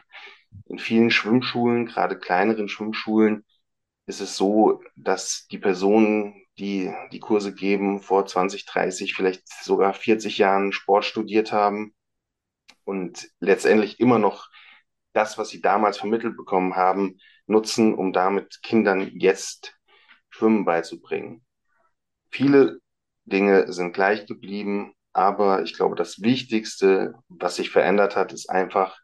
[0.67, 3.43] In vielen Schwimmschulen, gerade kleineren Schwimmschulen,
[4.05, 9.93] ist es so, dass die Personen, die die Kurse geben, vor 20, 30, vielleicht sogar
[9.93, 11.93] 40 Jahren Sport studiert haben
[12.83, 14.49] und letztendlich immer noch
[15.13, 19.75] das, was sie damals vermittelt bekommen haben, nutzen, um damit Kindern jetzt
[20.29, 21.45] Schwimmen beizubringen.
[22.29, 22.79] Viele
[23.23, 28.99] Dinge sind gleich geblieben, aber ich glaube, das Wichtigste, was sich verändert hat, ist einfach,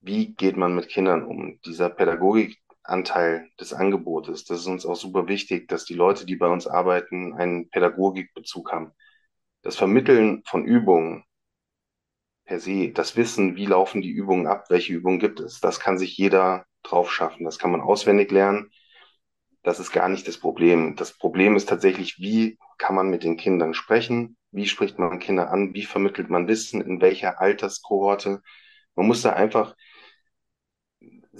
[0.00, 1.60] wie geht man mit Kindern um?
[1.64, 4.44] Dieser Pädagogik Anteil des Angebotes.
[4.44, 8.72] Das ist uns auch super wichtig, dass die Leute, die bei uns arbeiten, einen Pädagogikbezug
[8.72, 8.92] haben.
[9.62, 11.24] Das Vermitteln von Übungen
[12.44, 15.98] per se, das Wissen, wie laufen die Übungen ab, welche Übungen gibt es, das kann
[15.98, 17.44] sich jeder drauf schaffen.
[17.44, 18.70] Das kann man auswendig lernen.
[19.62, 20.96] Das ist gar nicht das Problem.
[20.96, 24.36] Das Problem ist tatsächlich, wie kann man mit den Kindern sprechen?
[24.52, 25.74] Wie spricht man Kinder an?
[25.74, 26.80] Wie vermittelt man Wissen?
[26.80, 28.42] In welcher Alterskohorte?
[28.94, 29.76] Man muss da einfach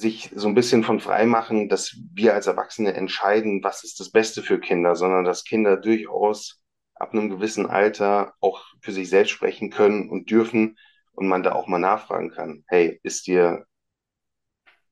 [0.00, 4.10] sich so ein bisschen von frei machen, dass wir als Erwachsene entscheiden, was ist das
[4.10, 6.60] Beste für Kinder, sondern dass Kinder durchaus
[6.94, 10.78] ab einem gewissen Alter auch für sich selbst sprechen können und dürfen
[11.12, 12.64] und man da auch mal nachfragen kann.
[12.68, 13.66] Hey, ist dir,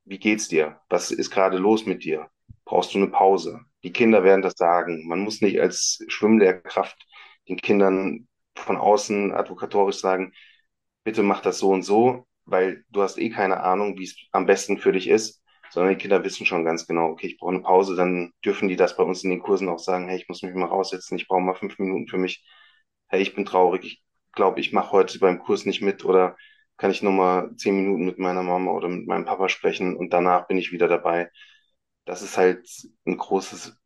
[0.04, 0.80] wie geht's dir?
[0.88, 2.28] Was ist gerade los mit dir?
[2.64, 3.60] Brauchst du eine Pause?
[3.82, 5.06] Die Kinder werden das sagen.
[5.06, 6.96] Man muss nicht als Schwimmlehrkraft
[7.48, 10.32] den Kindern von außen advokatorisch sagen,
[11.04, 14.46] bitte mach das so und so, weil du hast eh keine Ahnung, wie es am
[14.46, 17.62] besten für dich ist, sondern die Kinder wissen schon ganz genau, okay, ich brauche eine
[17.62, 20.42] Pause, dann dürfen die das bei uns in den Kursen auch sagen, hey, ich muss
[20.42, 22.44] mich mal raussetzen, ich brauche mal fünf Minuten für mich,
[23.08, 26.36] hey, ich bin traurig, ich glaube, ich mache heute beim Kurs nicht mit oder
[26.78, 30.12] kann ich nur mal zehn Minuten mit meiner Mama oder mit meinem Papa sprechen und
[30.12, 31.30] danach bin ich wieder dabei.
[32.06, 32.66] Das ist halt
[33.04, 33.76] ein großes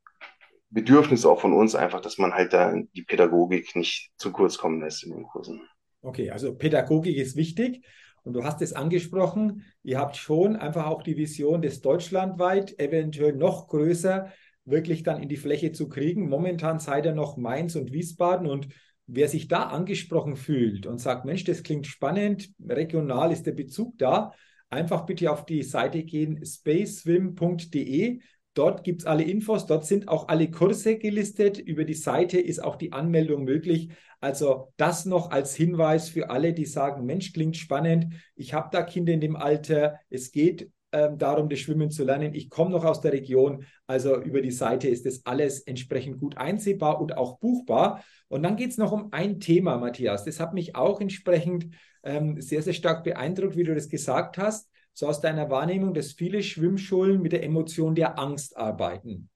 [0.70, 4.80] Bedürfnis auch von uns einfach, dass man halt da die Pädagogik nicht zu kurz kommen
[4.80, 5.62] lässt in den Kursen.
[6.00, 7.84] Okay, also Pädagogik ist wichtig.
[8.24, 13.32] Und du hast es angesprochen, ihr habt schon einfach auch die Vision, das deutschlandweit, eventuell
[13.32, 14.32] noch größer,
[14.64, 16.28] wirklich dann in die Fläche zu kriegen.
[16.28, 18.68] Momentan seid ihr noch Mainz und Wiesbaden und
[19.06, 23.98] wer sich da angesprochen fühlt und sagt, Mensch, das klingt spannend, regional ist der Bezug
[23.98, 24.32] da,
[24.70, 28.20] einfach bitte auf die Seite gehen, spaceswim.de.
[28.54, 31.58] Dort gibt es alle Infos, dort sind auch alle Kurse gelistet.
[31.58, 33.88] Über die Seite ist auch die Anmeldung möglich.
[34.20, 38.14] Also das noch als Hinweis für alle, die sagen, Mensch, klingt spannend.
[38.34, 39.98] Ich habe da Kinder in dem Alter.
[40.10, 42.34] Es geht ähm, darum, das Schwimmen zu lernen.
[42.34, 43.64] Ich komme noch aus der Region.
[43.86, 48.04] Also über die Seite ist das alles entsprechend gut einsehbar und auch buchbar.
[48.28, 50.24] Und dann geht es noch um ein Thema, Matthias.
[50.24, 51.68] Das hat mich auch entsprechend
[52.02, 56.12] ähm, sehr, sehr stark beeindruckt, wie du das gesagt hast so aus deiner Wahrnehmung, dass
[56.12, 59.30] viele Schwimmschulen mit der Emotion der Angst arbeiten.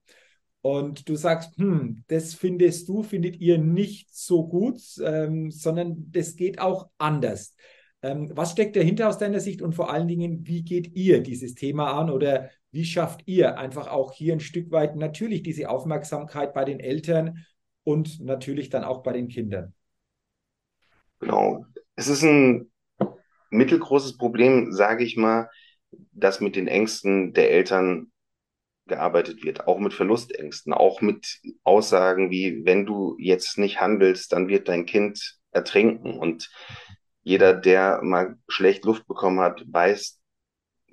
[0.61, 6.35] Und du sagst, hm, das findest du, findet ihr nicht so gut, ähm, sondern das
[6.35, 7.55] geht auch anders.
[8.01, 11.55] Ähm, was steckt dahinter aus deiner Sicht und vor allen Dingen, wie geht ihr dieses
[11.55, 16.53] Thema an oder wie schafft ihr einfach auch hier ein Stück weit natürlich diese Aufmerksamkeit
[16.53, 17.45] bei den Eltern
[17.83, 19.73] und natürlich dann auch bei den Kindern?
[21.19, 21.65] Genau.
[21.95, 22.69] Es ist ein
[23.49, 25.49] mittelgroßes Problem, sage ich mal,
[26.11, 28.11] dass mit den Ängsten der Eltern
[28.87, 34.47] gearbeitet wird, auch mit Verlustängsten, auch mit Aussagen wie, wenn du jetzt nicht handelst, dann
[34.47, 36.17] wird dein Kind ertrinken.
[36.17, 36.49] Und
[37.23, 40.19] jeder, der mal schlecht Luft bekommen hat, weiß,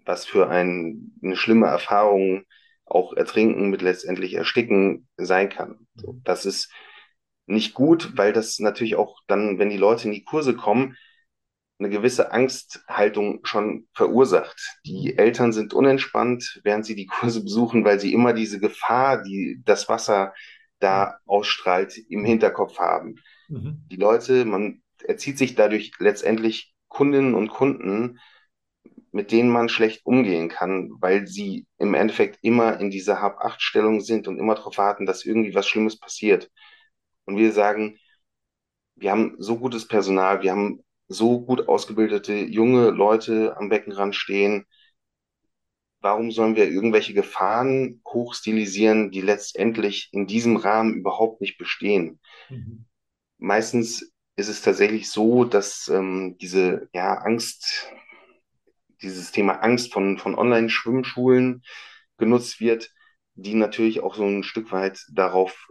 [0.05, 2.45] was für ein, eine schlimme Erfahrung
[2.85, 5.87] auch Ertrinken mit letztendlich Ersticken sein kann.
[6.25, 6.71] Das ist
[7.47, 10.97] nicht gut, weil das natürlich auch dann, wenn die Leute in die Kurse kommen,
[11.85, 14.79] eine gewisse Angsthaltung schon verursacht.
[14.87, 19.61] Die Eltern sind unentspannt, während sie die Kurse besuchen, weil sie immer diese Gefahr, die
[19.65, 20.33] das Wasser
[20.79, 23.17] da ausstrahlt, im Hinterkopf haben.
[23.49, 23.85] Mhm.
[23.91, 28.19] Die Leute, man erzieht sich dadurch letztendlich Kundinnen und Kunden,
[29.13, 34.27] mit denen man schlecht umgehen kann, weil sie im Endeffekt immer in dieser Hab-Acht-Stellung sind
[34.27, 36.51] und immer darauf warten, dass irgendwie was Schlimmes passiert.
[37.25, 37.99] Und wir sagen,
[38.97, 44.67] wir haben so gutes Personal, wir haben so gut ausgebildete junge Leute am Beckenrand stehen.
[46.01, 52.21] Warum sollen wir irgendwelche Gefahren hochstilisieren, die letztendlich in diesem Rahmen überhaupt nicht bestehen?
[52.51, 52.85] Mhm.
[53.39, 57.89] Meistens ist es tatsächlich so, dass ähm, diese ja, Angst,
[59.01, 61.63] dieses Thema Angst von, von Online-Schwimmschulen
[62.19, 62.91] genutzt wird,
[63.35, 65.69] die natürlich auch so ein Stück weit darauf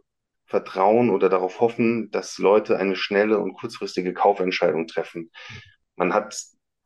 [0.53, 5.31] vertrauen oder darauf hoffen, dass Leute eine schnelle und kurzfristige Kaufentscheidung treffen.
[5.95, 6.39] Man hat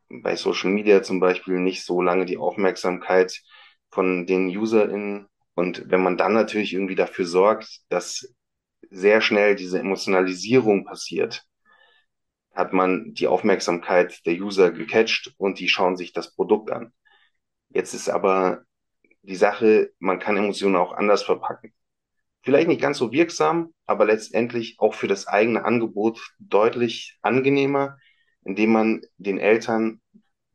[0.07, 3.41] bei Social Media zum Beispiel nicht so lange die Aufmerksamkeit
[3.89, 5.27] von den UserInnen.
[5.53, 8.33] Und wenn man dann natürlich irgendwie dafür sorgt, dass
[8.89, 11.43] sehr schnell diese Emotionalisierung passiert,
[12.53, 16.93] hat man die Aufmerksamkeit der User gecatcht und die schauen sich das Produkt an.
[17.67, 18.63] Jetzt ist aber
[19.23, 21.73] die Sache, man kann Emotionen auch anders verpacken
[22.47, 27.97] vielleicht nicht ganz so wirksam, aber letztendlich auch für das eigene Angebot deutlich angenehmer,
[28.45, 29.99] indem man den Eltern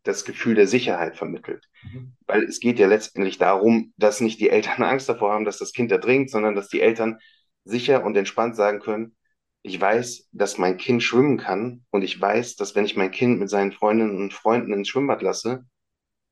[0.02, 1.68] das Gefühl der Sicherheit vermittelt.
[1.82, 2.14] Mhm.
[2.26, 5.74] Weil es geht ja letztendlich darum, dass nicht die Eltern Angst davor haben, dass das
[5.74, 7.18] Kind ertrinkt, sondern dass die Eltern
[7.64, 9.14] sicher und entspannt sagen können,
[9.60, 13.38] ich weiß, dass mein Kind schwimmen kann und ich weiß, dass wenn ich mein Kind
[13.38, 15.66] mit seinen Freundinnen und Freunden ins Schwimmbad lasse,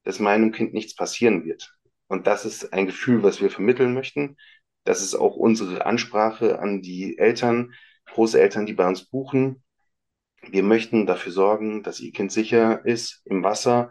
[0.04, 1.76] dass meinem Kind nichts passieren wird.
[2.08, 4.38] Und das ist ein Gefühl, was wir vermitteln möchten.
[4.84, 7.74] Das ist auch unsere Ansprache an die Eltern,
[8.06, 9.62] Großeltern, die bei uns buchen.
[10.48, 13.90] Wir möchten dafür sorgen, dass ihr Kind sicher ist im Wasser,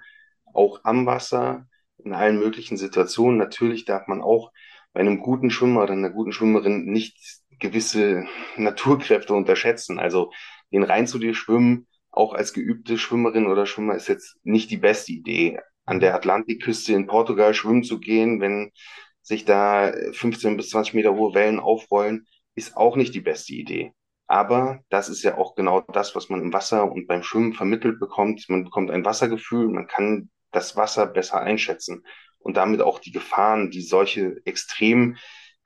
[0.53, 1.67] auch am Wasser,
[2.03, 3.37] in allen möglichen Situationen.
[3.37, 4.51] Natürlich darf man auch
[4.93, 7.17] bei einem guten Schwimmer oder einer guten Schwimmerin nicht
[7.59, 8.25] gewisse
[8.57, 9.99] Naturkräfte unterschätzen.
[9.99, 10.31] Also
[10.71, 14.77] den Rhein zu dir schwimmen, auch als geübte Schwimmerin oder Schwimmer, ist jetzt nicht die
[14.77, 15.59] beste Idee.
[15.85, 18.71] An der Atlantikküste in Portugal schwimmen zu gehen, wenn
[19.29, 23.93] sich da 15 bis 20 Meter hohe Wellen aufrollen, ist auch nicht die beste Idee.
[24.25, 27.99] Aber das ist ja auch genau das, was man im Wasser und beim Schwimmen vermittelt
[27.99, 28.43] bekommt.
[28.49, 32.03] Man bekommt ein Wassergefühl, man kann das Wasser besser einschätzen
[32.39, 35.19] und damit auch die Gefahren, die solche extremen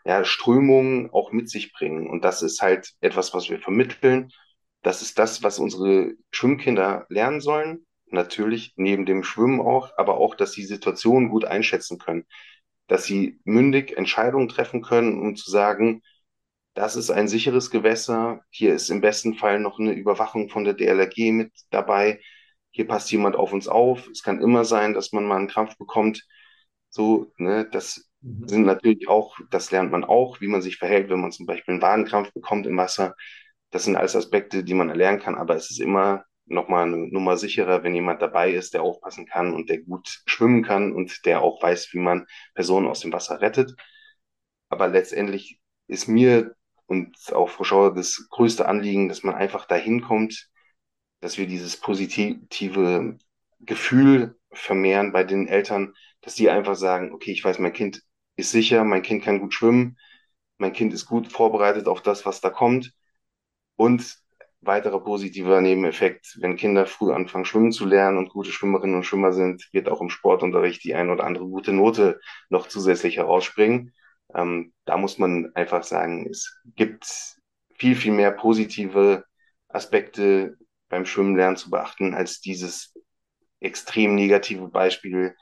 [0.04, 2.10] ja, Strömungen auch mit sich bringen.
[2.10, 4.30] Und das ist halt etwas, was wir vermitteln.
[4.82, 7.86] Das ist das, was unsere Schwimmkinder lernen sollen.
[8.08, 12.26] Natürlich neben dem Schwimmen auch, aber auch, dass sie Situationen gut einschätzen können
[12.88, 16.02] dass sie mündig Entscheidungen treffen können, um zu sagen,
[16.74, 20.74] das ist ein sicheres Gewässer, hier ist im besten Fall noch eine Überwachung von der
[20.74, 22.20] DLRG mit dabei,
[22.72, 25.78] hier passt jemand auf uns auf, es kann immer sein, dass man mal einen Krampf
[25.78, 26.26] bekommt.
[26.90, 28.48] So, ne, das mhm.
[28.48, 31.74] sind natürlich auch, das lernt man auch, wie man sich verhält, wenn man zum Beispiel
[31.74, 33.16] einen Wadenkrampf bekommt im Wasser.
[33.70, 37.38] Das sind alles Aspekte, die man erlernen kann, aber es ist immer nochmal eine Nummer
[37.38, 41.42] sicherer, wenn jemand dabei ist, der aufpassen kann und der gut schwimmen kann und der
[41.42, 43.76] auch weiß, wie man Personen aus dem Wasser rettet.
[44.70, 50.02] Aber letztendlich ist mir und auch Frau Schauer das größte Anliegen, dass man einfach dahin
[50.02, 50.50] kommt,
[51.22, 53.18] dass wir dieses positive
[53.60, 58.02] Gefühl vermehren bei den Eltern, dass die einfach sagen, okay, ich weiß, mein Kind
[58.36, 59.98] ist sicher, mein Kind kann gut schwimmen,
[60.58, 62.94] mein Kind ist gut vorbereitet auf das, was da kommt.
[63.76, 64.23] Und
[64.66, 69.34] weiterer positiver Nebeneffekt, wenn Kinder früh anfangen, schwimmen zu lernen und gute Schwimmerinnen und Schwimmer
[69.34, 73.94] sind, wird auch im Sportunterricht die ein oder andere gute Note noch zusätzlich herausspringen.
[74.34, 77.06] Ähm, da muss man einfach sagen, es gibt
[77.78, 79.26] viel, viel mehr positive
[79.68, 80.58] Aspekte
[80.90, 82.94] beim Schwimmenlernen zu beachten, als dieses
[83.60, 85.36] extrem negative Beispiel.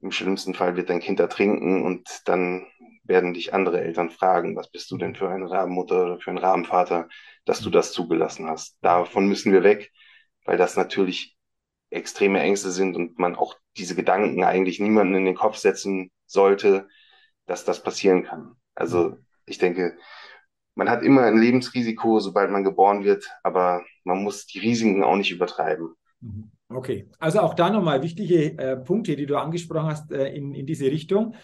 [0.00, 2.66] Im schlimmsten Fall wird dein Kind ertrinken und dann
[3.08, 6.38] werden dich andere Eltern fragen, was bist du denn für eine Rabenmutter oder für ein
[6.38, 7.08] Rabenvater,
[7.44, 8.76] dass du das zugelassen hast.
[8.82, 9.92] Davon müssen wir weg,
[10.44, 11.36] weil das natürlich
[11.90, 16.88] extreme Ängste sind und man auch diese Gedanken eigentlich niemanden in den Kopf setzen sollte,
[17.46, 18.56] dass das passieren kann.
[18.74, 19.16] Also
[19.46, 19.96] ich denke,
[20.74, 25.16] man hat immer ein Lebensrisiko, sobald man geboren wird, aber man muss die Risiken auch
[25.16, 25.94] nicht übertreiben.
[26.20, 26.50] Mhm.
[26.68, 30.66] Okay, also auch da nochmal wichtige äh, Punkte, die du angesprochen hast äh, in, in
[30.66, 31.36] diese Richtung.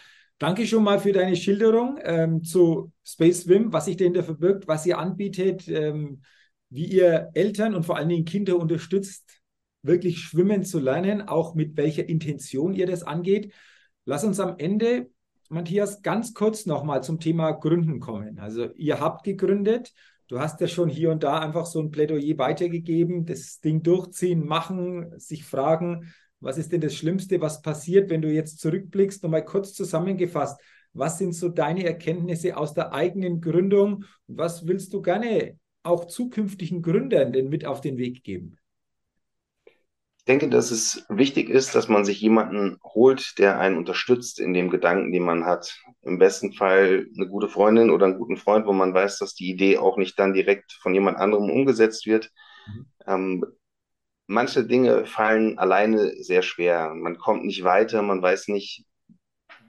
[0.42, 4.84] Danke schon mal für deine Schilderung ähm, zu Space Swim, was sich dahinter verbirgt, was
[4.84, 6.22] ihr anbietet, ähm,
[6.68, 9.40] wie ihr Eltern und vor allen Dingen Kinder unterstützt,
[9.82, 13.52] wirklich schwimmen zu lernen, auch mit welcher Intention ihr das angeht.
[14.04, 15.10] Lass uns am Ende,
[15.48, 18.40] Matthias, ganz kurz nochmal zum Thema Gründen kommen.
[18.40, 19.92] Also ihr habt gegründet.
[20.26, 24.44] Du hast ja schon hier und da einfach so ein Plädoyer weitergegeben, das Ding durchziehen,
[24.44, 29.22] machen, sich fragen, was ist denn das Schlimmste, was passiert, wenn du jetzt zurückblickst?
[29.22, 30.60] Nochmal kurz zusammengefasst.
[30.92, 34.04] Was sind so deine Erkenntnisse aus der eigenen Gründung?
[34.26, 38.56] was willst du gerne auch zukünftigen Gründern denn mit auf den Weg geben?
[40.18, 44.54] Ich denke, dass es wichtig ist, dass man sich jemanden holt, der einen unterstützt in
[44.54, 45.76] dem Gedanken, den man hat.
[46.02, 49.50] Im besten Fall eine gute Freundin oder einen guten Freund, wo man weiß, dass die
[49.50, 52.30] Idee auch nicht dann direkt von jemand anderem umgesetzt wird.
[52.68, 52.86] Mhm.
[53.06, 53.44] Ähm,
[54.26, 56.94] manche Dinge fallen alleine sehr schwer.
[56.94, 58.84] Man kommt nicht weiter, man weiß nicht,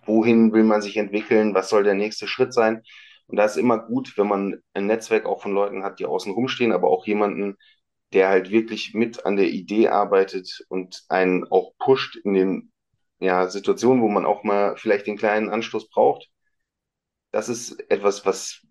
[0.06, 2.82] wohin will man sich entwickeln, was soll der nächste Schritt sein.
[3.28, 6.34] Und da ist immer gut, wenn man ein Netzwerk auch von Leuten hat, die außen
[6.34, 7.56] rumstehen, aber auch jemanden,
[8.13, 12.72] der halt wirklich mit an der Idee arbeitet und einen auch pusht in den
[13.20, 16.30] ja, Situationen, wo man auch mal vielleicht den kleinen Anstoß braucht.
[17.32, 18.62] Das ist etwas, was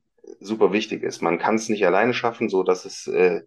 [0.40, 1.22] super wichtig ist.
[1.22, 3.42] Man kann es nicht alleine schaffen, so dass es äh,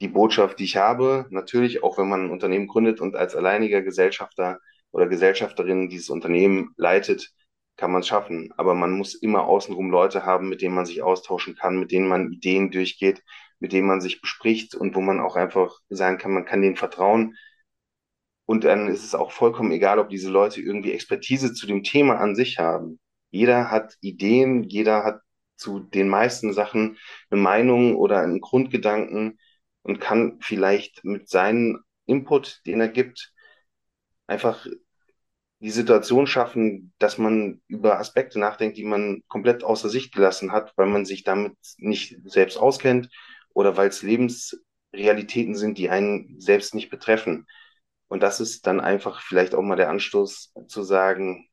[0.00, 1.26] die Botschaft, die ich habe.
[1.30, 4.60] Natürlich, auch wenn man ein Unternehmen gründet und als alleiniger Gesellschafter
[4.92, 7.32] oder Gesellschafterin dieses Unternehmen leitet,
[7.76, 8.52] kann man es schaffen.
[8.56, 12.08] Aber man muss immer außenrum Leute haben, mit denen man sich austauschen kann, mit denen
[12.08, 13.22] man Ideen durchgeht,
[13.58, 16.76] mit denen man sich bespricht und wo man auch einfach sagen kann, man kann denen
[16.76, 17.36] vertrauen.
[18.46, 22.16] Und dann ist es auch vollkommen egal, ob diese Leute irgendwie Expertise zu dem Thema
[22.18, 22.98] an sich haben.
[23.30, 25.20] Jeder hat Ideen, jeder hat
[25.56, 26.98] zu den meisten Sachen
[27.30, 29.38] eine Meinung oder einen Grundgedanken
[29.82, 33.32] und kann vielleicht mit seinem Input, den er gibt,
[34.26, 34.66] einfach
[35.60, 40.72] die Situation schaffen, dass man über Aspekte nachdenkt, die man komplett außer Sicht gelassen hat,
[40.76, 43.10] weil man sich damit nicht selbst auskennt
[43.52, 47.46] oder weil es Lebensrealitäten sind, die einen selbst nicht betreffen.
[48.08, 51.49] Und das ist dann einfach vielleicht auch mal der Anstoß zu sagen,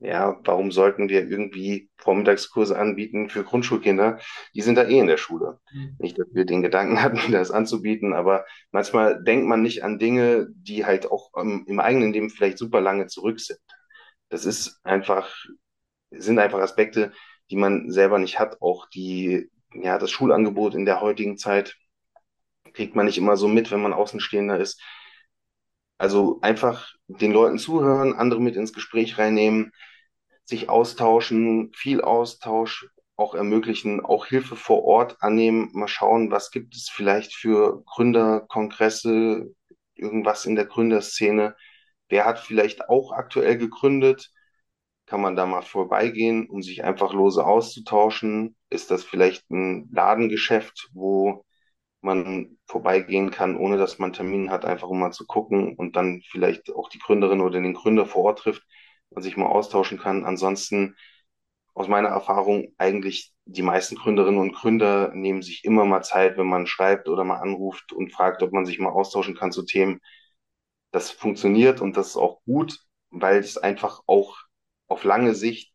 [0.00, 4.20] ja, warum sollten wir irgendwie Vormittagskurse anbieten für Grundschulkinder?
[4.54, 5.58] Die sind da eh in der Schule.
[5.72, 5.96] Mhm.
[5.98, 10.48] Nicht, dass wir den Gedanken hatten, das anzubieten, aber manchmal denkt man nicht an Dinge,
[10.50, 13.58] die halt auch im, im eigenen Leben vielleicht super lange zurück sind.
[14.28, 15.34] Das ist einfach,
[16.10, 17.12] sind einfach Aspekte,
[17.50, 18.60] die man selber nicht hat.
[18.60, 21.76] Auch die, ja, das Schulangebot in der heutigen Zeit
[22.72, 24.80] kriegt man nicht immer so mit, wenn man Außenstehender ist.
[25.96, 29.72] Also einfach den Leuten zuhören, andere mit ins Gespräch reinnehmen,
[30.48, 36.74] sich austauschen, viel Austausch auch ermöglichen, auch Hilfe vor Ort annehmen, mal schauen, was gibt
[36.74, 39.54] es vielleicht für Gründerkongresse,
[39.94, 41.54] irgendwas in der Gründerszene.
[42.08, 44.30] Wer hat vielleicht auch aktuell gegründet?
[45.04, 48.56] Kann man da mal vorbeigehen, um sich einfach lose auszutauschen?
[48.70, 51.44] Ist das vielleicht ein Ladengeschäft, wo
[52.00, 56.22] man vorbeigehen kann, ohne dass man Termin hat, einfach um mal zu gucken und dann
[56.30, 58.62] vielleicht auch die Gründerin oder den Gründer vor Ort trifft
[59.18, 60.24] und sich mal austauschen kann.
[60.24, 60.96] Ansonsten
[61.74, 66.46] aus meiner Erfahrung eigentlich die meisten Gründerinnen und Gründer nehmen sich immer mal Zeit, wenn
[66.46, 70.00] man schreibt oder mal anruft und fragt, ob man sich mal austauschen kann zu Themen.
[70.92, 72.78] Das funktioniert und das ist auch gut,
[73.10, 74.36] weil es einfach auch
[74.86, 75.72] auf lange Sicht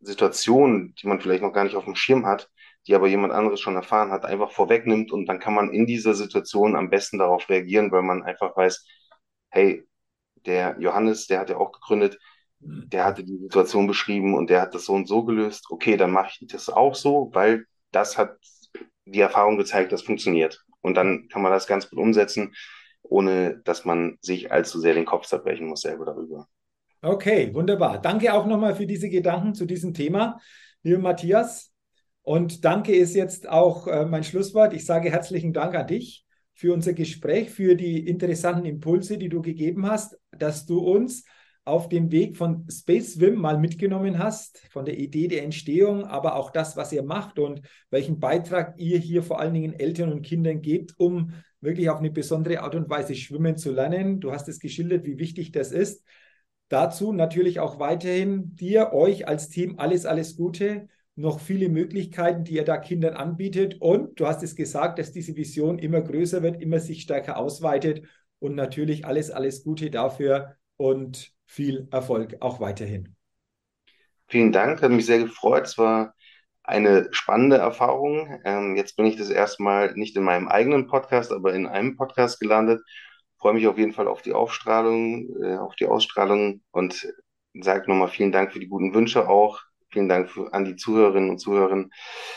[0.00, 2.50] Situationen, die man vielleicht noch gar nicht auf dem Schirm hat,
[2.86, 6.14] die aber jemand anderes schon erfahren hat, einfach vorwegnimmt und dann kann man in dieser
[6.14, 8.84] Situation am besten darauf reagieren, weil man einfach weiß,
[9.50, 9.86] hey,
[10.46, 12.18] der Johannes, der hat ja auch gegründet,
[12.60, 15.66] der hatte die Situation beschrieben und der hat das so und so gelöst.
[15.70, 18.36] Okay, dann mache ich das auch so, weil das hat
[19.06, 20.64] die Erfahrung gezeigt, das funktioniert.
[20.80, 22.54] Und dann kann man das ganz gut umsetzen.
[23.02, 26.46] ohne dass man sich allzu sehr den Kopf zerbrechen muss selber darüber.
[27.00, 28.00] Okay, wunderbar.
[28.00, 30.38] Danke auch nochmal für diese Gedanken zu diesem Thema,
[30.82, 31.72] lieber Matthias.
[32.22, 34.74] Und danke ist jetzt auch äh, mein Schlusswort.
[34.74, 39.40] Ich sage herzlichen Dank an dich für unser Gespräch, für die interessanten Impulse, die du
[39.40, 41.24] gegeben hast, dass du uns
[41.68, 46.34] auf dem Weg von Space Swim mal mitgenommen hast, von der Idee der Entstehung, aber
[46.34, 47.60] auch das, was ihr macht und
[47.90, 52.10] welchen Beitrag ihr hier vor allen Dingen Eltern und Kindern gebt, um wirklich auf eine
[52.10, 54.18] besondere Art und Weise schwimmen zu lernen.
[54.18, 56.04] Du hast es geschildert, wie wichtig das ist.
[56.68, 62.54] Dazu natürlich auch weiterhin dir, euch als Team alles, alles Gute, noch viele Möglichkeiten, die
[62.54, 63.80] ihr da Kindern anbietet.
[63.80, 68.06] Und du hast es gesagt, dass diese Vision immer größer wird, immer sich stärker ausweitet.
[68.38, 73.16] Und natürlich alles, alles Gute dafür und viel Erfolg auch weiterhin.
[74.28, 75.64] Vielen Dank, hat mich sehr gefreut.
[75.64, 76.14] Es war
[76.62, 78.40] eine spannende Erfahrung.
[78.44, 81.96] Ähm, jetzt bin ich das erste Mal nicht in meinem eigenen Podcast, aber in einem
[81.96, 82.82] Podcast gelandet
[83.38, 87.08] freue mich auf jeden Fall auf die Aufstrahlung, äh, auf die Ausstrahlung und
[87.54, 89.60] sage nochmal vielen Dank für die guten Wünsche auch.
[89.90, 91.86] Vielen Dank für, an die Zuhörerinnen und Zuhörer,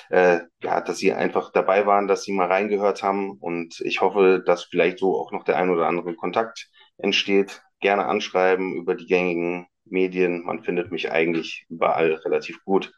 [0.10, 3.32] äh, ja, dass Sie einfach dabei waren, dass Sie mal reingehört haben.
[3.32, 7.62] Und ich hoffe, dass vielleicht so auch noch der ein oder andere Kontakt entsteht.
[7.82, 10.44] Gerne anschreiben über die gängigen Medien.
[10.44, 12.94] Man findet mich eigentlich überall relativ gut.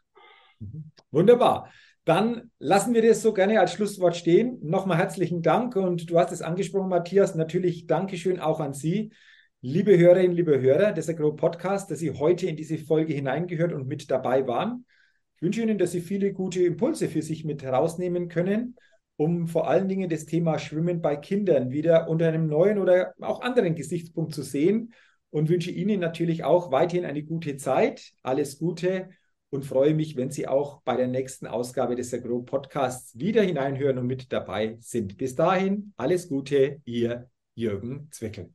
[1.11, 1.69] Wunderbar.
[2.05, 4.59] Dann lassen wir das so gerne als Schlusswort stehen.
[4.61, 7.33] Nochmal herzlichen Dank und du hast es angesprochen, Matthias.
[7.33, 9.13] Natürlich Dankeschön auch an Sie,
[9.61, 13.87] liebe Hörerinnen, liebe Hörer des Agro Podcast, dass Sie heute in diese Folge hineingehört und
[13.87, 14.85] mit dabei waren.
[15.37, 18.75] Ich wünsche Ihnen, dass Sie viele gute Impulse für sich mit herausnehmen können,
[19.17, 23.41] um vor allen Dingen das Thema Schwimmen bei Kindern wieder unter einem neuen oder auch
[23.41, 24.93] anderen Gesichtspunkt zu sehen
[25.29, 28.13] und wünsche Ihnen natürlich auch weiterhin eine gute Zeit.
[28.21, 29.09] Alles Gute
[29.49, 33.97] und freue mich, wenn Sie auch bei der nächsten Ausgabe des Agro Podcasts wieder hineinhören
[33.99, 35.17] und mit dabei sind.
[35.17, 38.51] Bis dahin, alles Gute, Ihr Jürgen Zwickel.